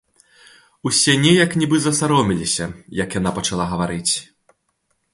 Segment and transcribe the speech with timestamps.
[0.89, 2.65] Усе неяк нібы засаромеліся,
[3.03, 4.13] як яна пачала гаварыць.